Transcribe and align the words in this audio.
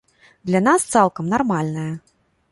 Для 0.49 0.61
нас 0.67 0.85
цалкам 0.95 1.29
нармальная. 1.33 1.91